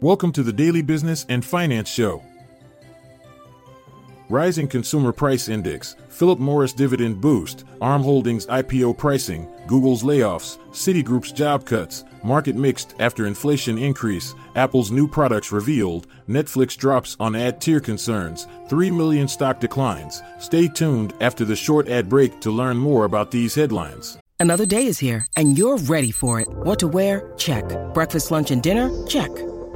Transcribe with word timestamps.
Welcome 0.00 0.30
to 0.34 0.44
the 0.44 0.52
Daily 0.52 0.80
Business 0.80 1.26
and 1.28 1.44
Finance 1.44 1.88
Show. 1.88 2.22
Rising 4.28 4.68
Consumer 4.68 5.10
Price 5.10 5.48
Index, 5.48 5.96
Philip 6.08 6.38
Morris 6.38 6.72
Dividend 6.72 7.20
Boost, 7.20 7.64
ARM 7.80 8.04
Holdings 8.04 8.46
IPO 8.46 8.96
pricing, 8.96 9.48
Google's 9.66 10.04
layoffs, 10.04 10.58
Citigroup's 10.70 11.32
job 11.32 11.66
cuts, 11.66 12.04
market 12.22 12.54
mixed 12.54 12.94
after 13.00 13.26
inflation 13.26 13.76
increase, 13.76 14.36
Apple's 14.54 14.92
new 14.92 15.08
products 15.08 15.50
revealed, 15.50 16.06
Netflix 16.28 16.76
drops 16.76 17.16
on 17.18 17.34
ad 17.34 17.60
tier 17.60 17.80
concerns, 17.80 18.46
3 18.68 18.92
million 18.92 19.26
stock 19.26 19.58
declines. 19.58 20.22
Stay 20.38 20.68
tuned 20.68 21.12
after 21.20 21.44
the 21.44 21.56
short 21.56 21.88
ad 21.88 22.08
break 22.08 22.38
to 22.42 22.52
learn 22.52 22.76
more 22.76 23.04
about 23.04 23.32
these 23.32 23.56
headlines. 23.56 24.16
Another 24.38 24.64
day 24.64 24.86
is 24.86 25.00
here, 25.00 25.26
and 25.36 25.58
you're 25.58 25.78
ready 25.78 26.12
for 26.12 26.38
it. 26.38 26.46
What 26.48 26.78
to 26.78 26.86
wear? 26.86 27.32
Check. 27.36 27.64
Breakfast, 27.94 28.30
lunch, 28.30 28.52
and 28.52 28.62
dinner? 28.62 28.88
Check. 29.08 29.32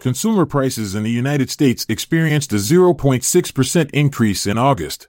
Consumer 0.00 0.46
prices 0.46 0.94
in 0.94 1.02
the 1.02 1.10
United 1.10 1.50
States 1.50 1.84
experienced 1.86 2.52
a 2.54 2.56
0.6% 2.56 3.90
increase 3.92 4.46
in 4.46 4.56
August. 4.56 5.08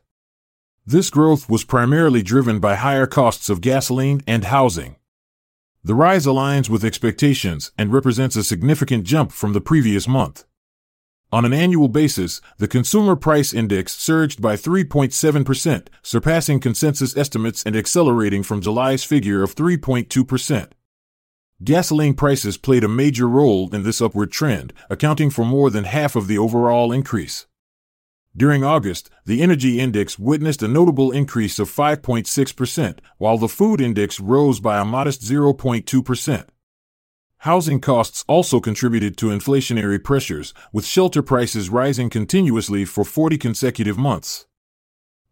This 0.85 1.09
growth 1.09 1.49
was 1.49 1.63
primarily 1.63 2.21
driven 2.21 2.59
by 2.59 2.75
higher 2.75 3.07
costs 3.07 3.49
of 3.49 3.61
gasoline 3.61 4.21
and 4.27 4.43
housing. 4.43 4.97
The 5.81 5.95
rise 5.95 6.25
aligns 6.25 6.69
with 6.69 6.83
expectations 6.83 7.71
and 7.77 7.93
represents 7.93 8.35
a 8.35 8.43
significant 8.43 9.05
jump 9.05 9.31
from 9.31 9.53
the 9.53 9.61
previous 9.61 10.09
month. 10.09 10.43
On 11.31 11.45
an 11.45 11.53
annual 11.53 11.87
basis, 11.87 12.41
the 12.57 12.67
Consumer 12.67 13.15
Price 13.15 13.53
Index 13.53 13.95
surged 13.95 14.41
by 14.41 14.57
3.7%, 14.57 15.87
surpassing 16.03 16.59
consensus 16.59 17.15
estimates 17.15 17.63
and 17.63 17.77
accelerating 17.77 18.43
from 18.43 18.59
July's 18.59 19.05
figure 19.05 19.41
of 19.41 19.55
3.2%. 19.55 20.71
Gasoline 21.63 22.15
prices 22.15 22.57
played 22.57 22.83
a 22.83 22.87
major 22.87 23.29
role 23.29 23.69
in 23.73 23.83
this 23.83 24.01
upward 24.01 24.31
trend, 24.31 24.73
accounting 24.89 25.29
for 25.29 25.45
more 25.45 25.69
than 25.69 25.83
half 25.83 26.15
of 26.15 26.25
the 26.25 26.37
overall 26.37 26.91
increase. 26.91 27.45
During 28.35 28.63
August, 28.63 29.11
the 29.25 29.43
energy 29.43 29.79
index 29.79 30.17
witnessed 30.17 30.63
a 30.63 30.67
notable 30.67 31.11
increase 31.11 31.59
of 31.59 31.69
5.6%, 31.69 32.97
while 33.19 33.37
the 33.37 33.47
food 33.47 33.79
index 33.79 34.19
rose 34.19 34.59
by 34.59 34.79
a 34.79 34.85
modest 34.85 35.21
0.2%. 35.21 36.45
Housing 37.39 37.79
costs 37.79 38.25
also 38.27 38.59
contributed 38.59 39.15
to 39.17 39.27
inflationary 39.27 40.03
pressures, 40.03 40.55
with 40.73 40.85
shelter 40.85 41.21
prices 41.21 41.69
rising 41.69 42.09
continuously 42.09 42.85
for 42.85 43.03
40 43.03 43.37
consecutive 43.37 43.99
months. 43.99 44.47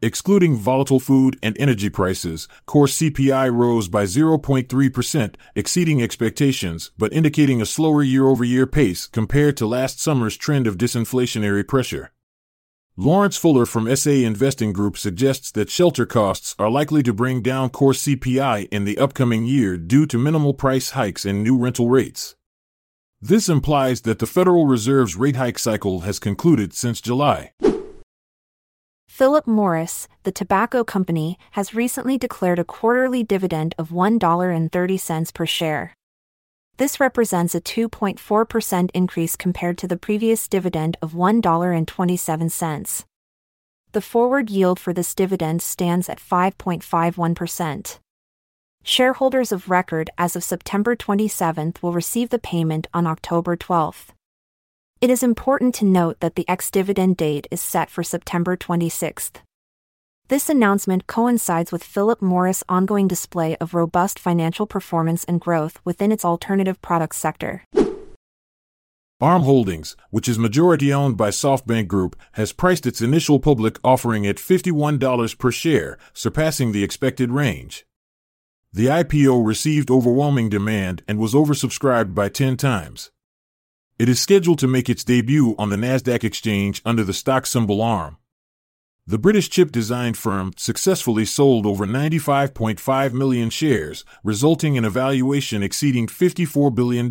Excluding 0.01 0.55
volatile 0.55 1.01
food 1.01 1.37
and 1.43 1.57
energy 1.59 1.89
prices, 1.89 2.47
core 2.65 2.85
CPI 2.85 3.53
rose 3.53 3.89
by 3.89 4.05
0.3%, 4.05 5.35
exceeding 5.55 6.01
expectations 6.01 6.91
but 6.97 7.11
indicating 7.11 7.61
a 7.61 7.65
slower 7.65 8.01
year 8.01 8.25
over 8.25 8.45
year 8.45 8.65
pace 8.65 9.07
compared 9.07 9.57
to 9.57 9.67
last 9.67 9.99
summer's 9.99 10.37
trend 10.37 10.67
of 10.67 10.77
disinflationary 10.77 11.67
pressure. 11.67 12.11
Lawrence 12.95 13.35
Fuller 13.35 13.65
from 13.65 13.93
SA 13.93 14.11
Investing 14.11 14.71
Group 14.71 14.97
suggests 14.97 15.51
that 15.51 15.69
shelter 15.69 16.05
costs 16.05 16.55
are 16.57 16.69
likely 16.69 17.03
to 17.03 17.13
bring 17.13 17.41
down 17.41 17.69
core 17.69 17.91
CPI 17.91 18.69
in 18.71 18.85
the 18.85 18.97
upcoming 18.97 19.43
year 19.43 19.77
due 19.77 20.05
to 20.05 20.17
minimal 20.17 20.53
price 20.53 20.91
hikes 20.91 21.25
and 21.25 21.43
new 21.43 21.57
rental 21.57 21.89
rates. 21.89 22.37
This 23.21 23.49
implies 23.49 24.01
that 24.01 24.19
the 24.19 24.25
Federal 24.25 24.65
Reserve's 24.65 25.17
rate 25.17 25.35
hike 25.35 25.59
cycle 25.59 26.01
has 26.01 26.19
concluded 26.19 26.73
since 26.73 27.01
July. 27.01 27.51
Philip 29.19 29.45
Morris, 29.45 30.07
the 30.23 30.31
tobacco 30.31 30.85
company, 30.85 31.37
has 31.51 31.75
recently 31.75 32.17
declared 32.17 32.57
a 32.57 32.63
quarterly 32.63 33.21
dividend 33.21 33.75
of 33.77 33.89
$1.30 33.89 35.33
per 35.33 35.45
share. 35.45 35.93
This 36.77 37.01
represents 37.01 37.53
a 37.53 37.59
2.4% 37.59 38.89
increase 38.93 39.35
compared 39.35 39.77
to 39.79 39.89
the 39.89 39.97
previous 39.97 40.47
dividend 40.47 40.95
of 41.01 41.11
$1.27. 41.11 43.03
The 43.91 44.01
forward 44.01 44.49
yield 44.49 44.79
for 44.79 44.93
this 44.93 45.13
dividend 45.13 45.61
stands 45.61 46.07
at 46.07 46.21
5.51%. 46.21 47.99
Shareholders 48.83 49.51
of 49.51 49.69
record 49.69 50.09
as 50.17 50.37
of 50.37 50.45
September 50.45 50.95
27 50.95 51.73
will 51.81 51.91
receive 51.91 52.29
the 52.29 52.39
payment 52.39 52.87
on 52.93 53.05
October 53.05 53.57
12. 53.57 54.13
It 55.01 55.09
is 55.09 55.23
important 55.23 55.75
to 55.75 55.85
note 55.85 56.19
that 56.19 56.35
the 56.35 56.43
ex 56.49 56.69
dividend 56.69 57.15
date 57.15 57.47
is 57.51 57.61
set 57.61 57.89
for 57.89 58.03
September 58.03 58.57
26. 58.57 59.31
This 60.27 60.49
announcement 60.49 61.07
coincides 61.07 61.71
with 61.71 61.85
Philip 61.85 62.21
Morris' 62.21 62.65
ongoing 62.67 63.07
display 63.07 63.55
of 63.61 63.73
robust 63.73 64.19
financial 64.19 64.67
performance 64.67 65.23
and 65.23 65.39
growth 65.39 65.79
within 65.85 66.11
its 66.11 66.25
alternative 66.25 66.81
products 66.81 67.15
sector. 67.15 67.63
ARM 69.21 69.43
Holdings, 69.43 69.95
which 70.09 70.27
is 70.27 70.37
majority 70.37 70.91
owned 70.91 71.15
by 71.15 71.29
SoftBank 71.29 71.87
Group, 71.87 72.17
has 72.33 72.51
priced 72.51 72.85
its 72.85 73.01
initial 73.01 73.39
public 73.39 73.79
offering 73.85 74.27
at 74.27 74.35
$51 74.35 75.37
per 75.37 75.49
share, 75.49 75.97
surpassing 76.13 76.73
the 76.73 76.83
expected 76.83 77.31
range. 77.31 77.85
The 78.73 78.87
IPO 78.87 79.47
received 79.47 79.89
overwhelming 79.89 80.49
demand 80.49 81.03
and 81.07 81.19
was 81.19 81.33
oversubscribed 81.33 82.13
by 82.13 82.27
10 82.27 82.57
times. 82.57 83.11
It 83.99 84.07
is 84.07 84.21
scheduled 84.21 84.59
to 84.59 84.67
make 84.67 84.89
its 84.89 85.03
debut 85.03 85.55
on 85.59 85.69
the 85.69 85.75
Nasdaq 85.75 86.23
exchange 86.23 86.81
under 86.85 87.03
the 87.03 87.11
stock 87.11 87.45
symbol 87.45 87.81
ARM. 87.81 88.15
The 89.05 89.17
British 89.17 89.49
chip 89.49 89.73
design 89.73 90.13
firm 90.13 90.53
successfully 90.55 91.25
sold 91.25 91.65
over 91.65 91.85
95.5 91.85 93.11
million 93.11 93.49
shares, 93.49 94.05
resulting 94.23 94.75
in 94.75 94.85
a 94.85 94.89
valuation 94.89 95.61
exceeding 95.61 96.07
$54 96.07 96.73
billion. 96.73 97.09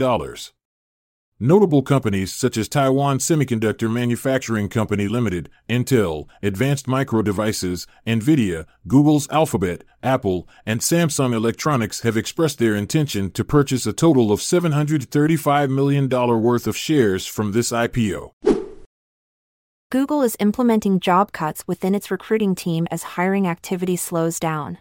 Notable 1.41 1.83
companies 1.83 2.35
such 2.35 2.57
as 2.57 2.69
Taiwan 2.69 3.19
Semiconductor 3.19 3.89
Manufacturing 3.89 4.69
Company 4.69 5.07
Limited, 5.07 5.49
Intel, 5.69 6.27
Advanced 6.43 6.89
Micro 6.89 7.23
Devices, 7.23 7.87
Nvidia, 8.05 8.67
Google's 8.89 9.29
Alphabet, 9.31 9.85
Apple, 10.03 10.49
and 10.67 10.81
Samsung 10.81 11.33
Electronics 11.33 12.01
have 12.01 12.17
expressed 12.17 12.59
their 12.59 12.75
intention 12.75 13.31
to 13.31 13.45
purchase 13.45 13.87
a 13.87 13.93
total 13.93 14.33
of 14.33 14.41
$735 14.41 15.71
million 15.71 16.09
worth 16.09 16.67
of 16.67 16.77
shares 16.77 17.25
from 17.25 17.53
this 17.53 17.71
IPO. 17.71 18.33
Google 19.93 20.23
is 20.23 20.37
implementing 20.41 20.99
job 20.99 21.31
cuts 21.31 21.63
within 21.69 21.95
its 21.95 22.11
recruiting 22.11 22.57
team 22.57 22.89
as 22.91 23.15
hiring 23.15 23.47
activity 23.47 23.95
slows 23.95 24.41
down. 24.41 24.79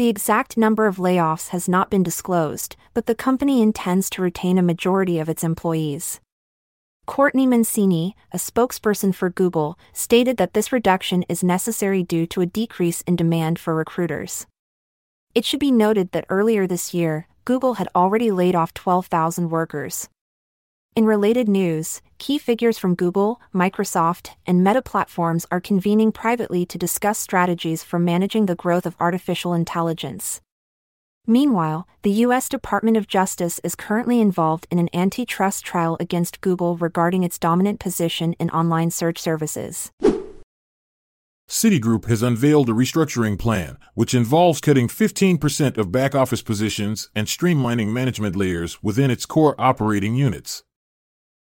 The 0.00 0.08
exact 0.08 0.56
number 0.56 0.86
of 0.86 0.96
layoffs 0.96 1.48
has 1.48 1.68
not 1.68 1.90
been 1.90 2.02
disclosed, 2.02 2.74
but 2.94 3.04
the 3.04 3.14
company 3.14 3.60
intends 3.60 4.08
to 4.08 4.22
retain 4.22 4.56
a 4.56 4.62
majority 4.62 5.18
of 5.18 5.28
its 5.28 5.44
employees. 5.44 6.22
Courtney 7.04 7.46
Mancini, 7.46 8.16
a 8.32 8.38
spokesperson 8.38 9.14
for 9.14 9.28
Google, 9.28 9.78
stated 9.92 10.38
that 10.38 10.54
this 10.54 10.72
reduction 10.72 11.22
is 11.28 11.44
necessary 11.44 12.02
due 12.02 12.26
to 12.28 12.40
a 12.40 12.46
decrease 12.46 13.02
in 13.02 13.14
demand 13.14 13.58
for 13.58 13.74
recruiters. 13.74 14.46
It 15.34 15.44
should 15.44 15.60
be 15.60 15.70
noted 15.70 16.12
that 16.12 16.24
earlier 16.30 16.66
this 16.66 16.94
year, 16.94 17.28
Google 17.44 17.74
had 17.74 17.88
already 17.94 18.30
laid 18.30 18.54
off 18.54 18.72
12,000 18.72 19.50
workers. 19.50 20.08
In 20.96 21.06
related 21.06 21.48
news, 21.48 22.02
key 22.18 22.36
figures 22.36 22.76
from 22.76 22.96
Google, 22.96 23.40
Microsoft, 23.54 24.30
and 24.44 24.64
Meta 24.64 24.82
platforms 24.82 25.46
are 25.48 25.60
convening 25.60 26.10
privately 26.10 26.66
to 26.66 26.76
discuss 26.76 27.16
strategies 27.16 27.84
for 27.84 28.00
managing 28.00 28.46
the 28.46 28.56
growth 28.56 28.84
of 28.86 28.96
artificial 28.98 29.54
intelligence. 29.54 30.40
Meanwhile, 31.28 31.86
the 32.02 32.10
U.S. 32.26 32.48
Department 32.48 32.96
of 32.96 33.06
Justice 33.06 33.60
is 33.62 33.76
currently 33.76 34.20
involved 34.20 34.66
in 34.68 34.80
an 34.80 34.88
antitrust 34.92 35.64
trial 35.64 35.96
against 36.00 36.40
Google 36.40 36.76
regarding 36.76 37.22
its 37.22 37.38
dominant 37.38 37.78
position 37.78 38.32
in 38.34 38.50
online 38.50 38.90
search 38.90 39.20
services. 39.20 39.92
Citigroup 41.48 42.06
has 42.06 42.22
unveiled 42.22 42.68
a 42.68 42.72
restructuring 42.72 43.38
plan, 43.38 43.78
which 43.94 44.12
involves 44.12 44.60
cutting 44.60 44.88
15% 44.88 45.78
of 45.78 45.92
back 45.92 46.16
office 46.16 46.42
positions 46.42 47.10
and 47.14 47.28
streamlining 47.28 47.92
management 47.92 48.34
layers 48.34 48.82
within 48.82 49.10
its 49.10 49.24
core 49.24 49.54
operating 49.56 50.16
units. 50.16 50.64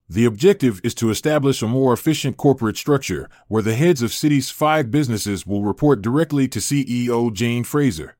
The 0.10 0.24
objective 0.24 0.80
is 0.86 0.96
to 0.96 1.10
establish 1.10 1.62
a 1.62 1.68
more 1.68 1.92
efficient 1.92 2.38
corporate 2.38 2.78
structure 2.78 3.30
where 3.50 3.62
the 3.62 3.76
heads 3.76 4.02
of 4.02 4.12
Citi's 4.12 4.50
five 4.50 4.90
businesses 4.90 5.46
will 5.46 5.64
report 5.64 6.02
directly 6.02 6.48
to 6.48 6.60
CEO 6.60 7.34
Jane 7.34 7.66
Fraser. 7.66 8.16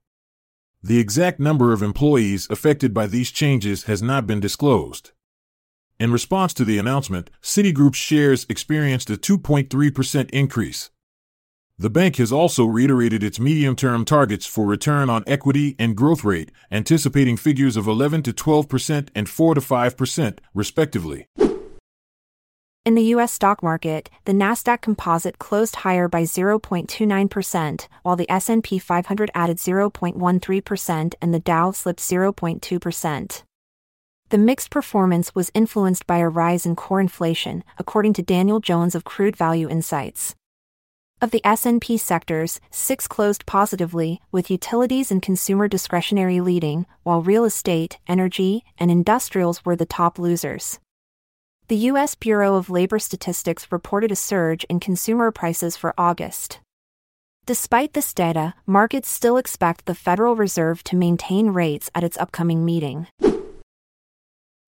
The 0.84 1.00
exact 1.00 1.40
number 1.40 1.72
of 1.72 1.82
employees 1.82 2.46
affected 2.50 2.94
by 2.94 3.08
these 3.08 3.32
changes 3.32 3.86
has 3.86 4.02
not 4.02 4.28
been 4.28 4.42
disclosed. 4.42 5.12
In 5.98 6.12
response 6.12 6.54
to 6.56 6.66
the 6.66 6.78
announcement, 6.78 7.30
Citigroup's 7.42 7.98
shares 7.98 8.46
experienced 8.50 9.10
a 9.10 9.16
2.3% 9.16 10.30
increase. 10.32 10.92
The 11.80 11.90
bank 11.90 12.18
has 12.18 12.32
also 12.34 12.66
reiterated 12.66 13.24
its 13.24 13.40
medium 13.40 13.78
term 13.78 14.04
targets 14.04 14.46
for 14.46 14.66
return 14.66 15.10
on 15.10 15.24
equity 15.26 15.76
and 15.80 15.96
growth 15.96 16.26
rate, 16.26 16.52
anticipating 16.70 17.38
figures 17.38 17.78
of 17.78 17.88
11 17.88 18.24
to 18.24 18.34
12% 18.34 19.08
and 19.16 19.30
4 19.30 19.56
to 19.56 19.62
5%, 19.62 20.40
respectively. 20.54 21.28
In 22.88 22.96
the 22.96 23.12
U.S. 23.16 23.34
stock 23.34 23.62
market, 23.62 24.10
the 24.24 24.32
Nasdaq 24.32 24.80
Composite 24.80 25.40
closed 25.40 25.76
higher 25.76 26.08
by 26.08 26.24
0.29%, 26.24 27.88
while 28.04 28.16
the 28.16 28.32
S&P 28.32 28.80
500 28.80 29.30
added 29.36 29.58
0.13% 29.58 31.14
and 31.22 31.34
the 31.34 31.40
Dow 31.42 31.72
slipped 31.72 32.00
0.2%. 32.00 33.44
The 34.30 34.38
mixed 34.38 34.70
performance 34.70 35.36
was 35.36 35.52
influenced 35.54 36.08
by 36.08 36.20
a 36.20 36.30
rise 36.30 36.66
in 36.66 36.78
core 36.78 37.02
inflation, 37.02 37.66
according 37.78 38.14
to 38.14 38.24
Daniel 38.24 38.62
Jones 38.62 38.96
of 38.96 39.04
Crude 39.04 39.36
Value 39.36 39.68
Insights. 39.68 40.34
Of 41.22 41.32
the 41.32 41.46
S&P 41.46 41.98
sectors, 41.98 42.62
6 42.72 43.06
closed 43.10 43.46
positively, 43.46 44.22
with 44.32 44.50
utilities 44.50 45.12
and 45.12 45.22
consumer 45.22 45.68
discretionary 45.68 46.40
leading, 46.40 46.86
while 47.04 47.22
real 47.22 47.44
estate, 47.44 47.98
energy, 48.08 48.64
and 48.78 48.90
industrials 48.90 49.66
were 49.66 49.76
the 49.76 49.86
top 49.86 50.18
losers. 50.18 50.80
The 51.70 51.88
U.S. 51.92 52.16
Bureau 52.16 52.56
of 52.56 52.70
Labor 52.70 52.98
Statistics 52.98 53.74
reported 53.74 54.10
a 54.10 54.16
surge 54.16 54.64
in 54.70 54.80
consumer 54.80 55.32
prices 55.32 55.76
for 55.76 55.94
August. 55.98 56.62
Despite 57.46 57.92
this 57.92 58.14
data, 58.14 58.54
markets 58.66 59.10
still 59.10 59.36
expect 59.36 59.86
the 59.86 59.94
Federal 59.94 60.38
Reserve 60.38 60.82
to 60.86 60.96
maintain 60.96 61.50
rates 61.50 61.92
at 61.94 62.06
its 62.06 62.16
upcoming 62.16 62.64
meeting. 62.64 63.08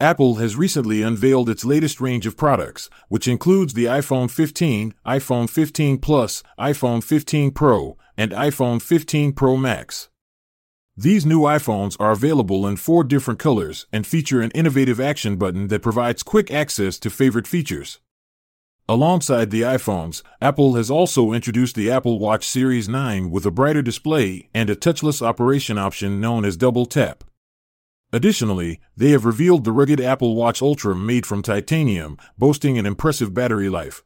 Apple 0.02 0.36
has 0.36 0.58
recently 0.58 1.02
unveiled 1.02 1.50
its 1.50 1.64
latest 1.64 2.02
range 2.02 2.26
of 2.26 2.36
products, 2.36 2.90
which 3.08 3.30
includes 3.30 3.76
the 3.76 3.86
iPhone 3.86 4.30
15, 4.30 4.94
iPhone 5.06 5.50
15 5.50 6.00
Plus, 6.00 6.44
iPhone 6.60 7.02
15 7.02 7.52
Pro, 7.52 7.98
and 8.18 8.32
iPhone 8.34 8.82
15 8.82 9.32
Pro 9.32 9.56
Max. 9.56 10.10
These 11.02 11.26
new 11.26 11.44
iPhones 11.44 11.96
are 11.98 12.12
available 12.12 12.68
in 12.68 12.76
four 12.76 13.06
different 13.06 13.40
colors 13.40 13.86
and 13.90 14.06
feature 14.06 14.42
an 14.42 14.52
innovative 14.52 15.00
action 15.00 15.38
button 15.38 15.70
that 15.70 15.82
provides 15.82 16.24
quick 16.24 16.52
access 16.52 17.00
to 17.00 17.10
favorite 17.10 17.48
features. 17.48 18.00
Alongside 18.90 19.50
the 19.50 19.62
iPhones, 19.62 20.24
Apple 20.42 20.76
has 20.76 20.92
also 20.92 21.32
introduced 21.32 21.78
the 21.78 21.90
Apple 21.90 22.20
Watch 22.20 22.46
Series 22.46 22.90
9 22.90 23.32
with 23.32 23.46
a 23.46 23.52
brighter 23.52 23.82
display 23.82 24.50
and 24.54 24.70
a 24.70 24.76
touchless 24.76 25.22
operation 25.22 25.78
option 25.78 26.20
known 26.20 26.44
as 26.44 26.58
Double 26.58 26.86
Tap. 26.86 27.24
Additionally, 28.12 28.82
they 28.98 29.12
have 29.12 29.24
revealed 29.24 29.64
the 29.64 29.72
rugged 29.72 30.02
Apple 30.02 30.36
Watch 30.36 30.62
Ultra 30.62 30.94
made 30.98 31.26
from 31.26 31.42
titanium, 31.42 32.18
boasting 32.38 32.78
an 32.78 32.86
impressive 32.86 33.34
battery 33.34 33.70
life. 33.70 34.04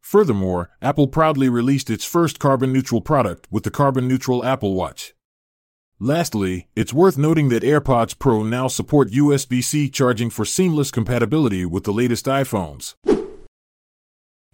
Furthermore, 0.00 0.70
Apple 0.82 1.06
proudly 1.06 1.48
released 1.48 1.88
its 1.88 2.04
first 2.04 2.40
carbon 2.40 2.72
neutral 2.72 3.00
product 3.00 3.46
with 3.48 3.62
the 3.62 3.70
carbon 3.70 4.08
neutral 4.08 4.44
Apple 4.44 4.74
Watch. 4.74 5.14
Lastly, 6.02 6.66
it's 6.74 6.94
worth 6.94 7.18
noting 7.18 7.50
that 7.50 7.62
AirPods 7.62 8.18
Pro 8.18 8.42
now 8.42 8.68
support 8.68 9.10
USB 9.10 9.62
C 9.62 9.90
charging 9.90 10.30
for 10.30 10.46
seamless 10.46 10.90
compatibility 10.90 11.66
with 11.66 11.84
the 11.84 11.92
latest 11.92 12.24
iPhones. 12.24 12.94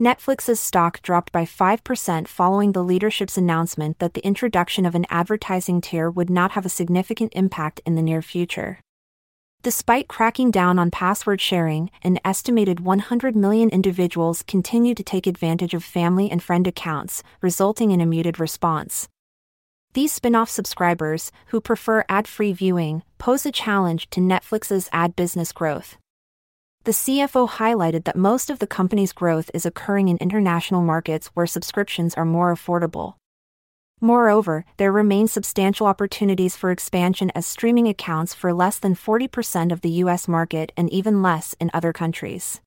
Netflix's 0.00 0.58
stock 0.58 1.00
dropped 1.02 1.30
by 1.30 1.44
5% 1.44 2.26
following 2.26 2.72
the 2.72 2.82
leadership's 2.82 3.38
announcement 3.38 4.00
that 4.00 4.14
the 4.14 4.26
introduction 4.26 4.84
of 4.84 4.96
an 4.96 5.06
advertising 5.08 5.80
tier 5.80 6.10
would 6.10 6.28
not 6.28 6.50
have 6.50 6.66
a 6.66 6.68
significant 6.68 7.32
impact 7.36 7.80
in 7.86 7.94
the 7.94 8.02
near 8.02 8.22
future. 8.22 8.80
Despite 9.62 10.08
cracking 10.08 10.50
down 10.50 10.80
on 10.80 10.90
password 10.90 11.40
sharing, 11.40 11.90
an 12.02 12.18
estimated 12.24 12.80
100 12.80 13.36
million 13.36 13.68
individuals 13.68 14.42
continue 14.42 14.96
to 14.96 15.04
take 15.04 15.28
advantage 15.28 15.74
of 15.74 15.84
family 15.84 16.28
and 16.28 16.42
friend 16.42 16.66
accounts, 16.66 17.22
resulting 17.40 17.92
in 17.92 18.00
a 18.00 18.06
muted 18.06 18.40
response. 18.40 19.08
These 19.96 20.12
spin 20.12 20.34
off 20.34 20.50
subscribers, 20.50 21.32
who 21.46 21.58
prefer 21.58 22.04
ad 22.10 22.28
free 22.28 22.52
viewing, 22.52 23.02
pose 23.16 23.46
a 23.46 23.50
challenge 23.50 24.10
to 24.10 24.20
Netflix's 24.20 24.90
ad 24.92 25.16
business 25.16 25.52
growth. 25.52 25.96
The 26.84 26.92
CFO 26.92 27.48
highlighted 27.48 28.04
that 28.04 28.14
most 28.14 28.50
of 28.50 28.58
the 28.58 28.66
company's 28.66 29.14
growth 29.14 29.50
is 29.54 29.64
occurring 29.64 30.08
in 30.08 30.18
international 30.18 30.82
markets 30.82 31.28
where 31.28 31.46
subscriptions 31.46 32.12
are 32.12 32.26
more 32.26 32.54
affordable. 32.54 33.14
Moreover, 33.98 34.66
there 34.76 34.92
remain 34.92 35.28
substantial 35.28 35.86
opportunities 35.86 36.56
for 36.56 36.70
expansion 36.70 37.32
as 37.34 37.46
streaming 37.46 37.88
accounts 37.88 38.34
for 38.34 38.52
less 38.52 38.78
than 38.78 38.94
40% 38.94 39.72
of 39.72 39.80
the 39.80 40.04
US 40.04 40.28
market 40.28 40.72
and 40.76 40.90
even 40.90 41.22
less 41.22 41.54
in 41.58 41.70
other 41.72 41.94
countries. 41.94 42.60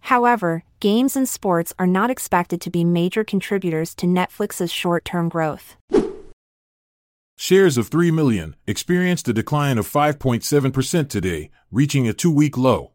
However, 0.00 0.64
games 0.80 1.14
and 1.14 1.28
sports 1.28 1.72
are 1.78 1.86
not 1.86 2.10
expected 2.10 2.60
to 2.62 2.70
be 2.70 2.82
major 2.82 3.22
contributors 3.22 3.94
to 3.94 4.06
Netflix's 4.06 4.72
short 4.72 5.04
term 5.04 5.28
growth. 5.28 5.76
Shares 7.42 7.78
of 7.78 7.88
3 7.88 8.10
million 8.10 8.54
experienced 8.66 9.26
a 9.26 9.32
decline 9.32 9.78
of 9.78 9.88
5.7% 9.88 11.08
today, 11.08 11.48
reaching 11.70 12.06
a 12.06 12.12
two 12.12 12.30
week 12.30 12.58
low. 12.58 12.92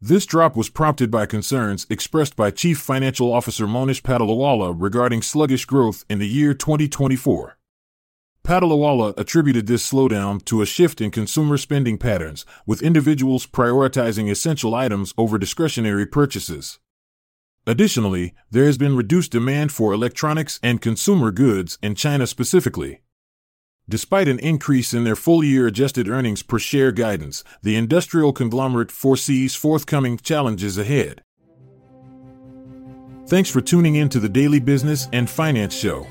This 0.00 0.26
drop 0.26 0.56
was 0.56 0.68
prompted 0.68 1.12
by 1.12 1.26
concerns 1.26 1.86
expressed 1.88 2.34
by 2.34 2.50
Chief 2.50 2.76
Financial 2.76 3.32
Officer 3.32 3.68
Monish 3.68 4.02
Patolawala 4.02 4.74
regarding 4.76 5.22
sluggish 5.22 5.64
growth 5.64 6.04
in 6.10 6.18
the 6.18 6.26
year 6.26 6.54
2024. 6.54 7.56
Patolawala 8.42 9.16
attributed 9.16 9.68
this 9.68 9.88
slowdown 9.88 10.44
to 10.46 10.60
a 10.60 10.66
shift 10.66 11.00
in 11.00 11.12
consumer 11.12 11.56
spending 11.56 11.98
patterns, 11.98 12.44
with 12.66 12.82
individuals 12.82 13.46
prioritizing 13.46 14.28
essential 14.28 14.74
items 14.74 15.14
over 15.16 15.38
discretionary 15.38 16.04
purchases. 16.04 16.80
Additionally, 17.64 18.34
there 18.50 18.64
has 18.64 18.76
been 18.76 18.96
reduced 18.96 19.30
demand 19.30 19.70
for 19.70 19.92
electronics 19.92 20.58
and 20.64 20.80
consumer 20.80 21.30
goods 21.30 21.78
in 21.80 21.94
China 21.94 22.26
specifically. 22.26 23.02
Despite 23.88 24.28
an 24.28 24.38
increase 24.38 24.94
in 24.94 25.04
their 25.04 25.16
full 25.16 25.42
year 25.42 25.66
adjusted 25.66 26.08
earnings 26.08 26.42
per 26.42 26.58
share 26.58 26.92
guidance, 26.92 27.42
the 27.62 27.76
industrial 27.76 28.32
conglomerate 28.32 28.92
foresees 28.92 29.56
forthcoming 29.56 30.16
challenges 30.18 30.78
ahead. 30.78 31.22
Thanks 33.26 33.50
for 33.50 33.60
tuning 33.60 33.96
in 33.96 34.08
to 34.10 34.20
the 34.20 34.28
Daily 34.28 34.60
Business 34.60 35.08
and 35.12 35.28
Finance 35.28 35.74
Show. 35.74 36.06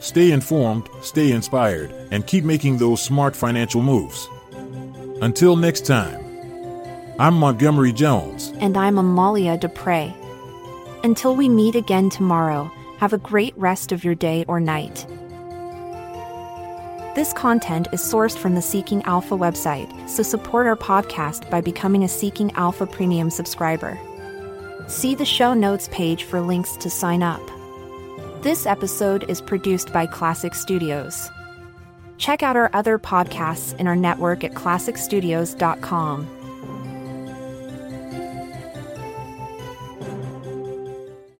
Stay 0.00 0.32
informed, 0.32 0.88
stay 1.00 1.30
inspired, 1.30 1.92
and 2.10 2.26
keep 2.26 2.44
making 2.44 2.78
those 2.78 3.00
smart 3.00 3.36
financial 3.36 3.82
moves. 3.82 4.28
Until 5.20 5.54
next 5.54 5.86
time, 5.86 6.18
I'm 7.18 7.34
Montgomery 7.34 7.92
Jones. 7.92 8.52
And 8.58 8.76
I'm 8.76 8.98
Amalia 8.98 9.56
Dupre. 9.56 10.12
Until 11.04 11.36
we 11.36 11.48
meet 11.48 11.76
again 11.76 12.10
tomorrow, 12.10 12.70
have 12.98 13.12
a 13.12 13.18
great 13.18 13.56
rest 13.56 13.92
of 13.92 14.02
your 14.02 14.16
day 14.16 14.44
or 14.48 14.58
night. 14.58 15.06
This 17.14 17.34
content 17.34 17.88
is 17.92 18.00
sourced 18.00 18.38
from 18.38 18.54
the 18.54 18.62
Seeking 18.62 19.02
Alpha 19.02 19.36
website, 19.36 20.08
so 20.08 20.22
support 20.22 20.66
our 20.66 20.76
podcast 20.76 21.50
by 21.50 21.60
becoming 21.60 22.04
a 22.04 22.08
Seeking 22.08 22.50
Alpha 22.52 22.86
Premium 22.86 23.28
subscriber. 23.28 24.00
See 24.86 25.14
the 25.14 25.26
show 25.26 25.52
notes 25.52 25.90
page 25.92 26.24
for 26.24 26.40
links 26.40 26.74
to 26.78 26.88
sign 26.88 27.22
up. 27.22 27.42
This 28.40 28.64
episode 28.64 29.28
is 29.28 29.42
produced 29.42 29.92
by 29.92 30.06
Klassic 30.06 30.54
Studios. 30.54 31.30
Check 32.16 32.42
out 32.42 32.56
our 32.56 32.70
other 32.72 32.98
podcasts 32.98 33.78
in 33.78 33.86
our 33.86 33.96
network 33.96 34.42
at 34.42 34.54
klassicstudios.com. 34.54 36.41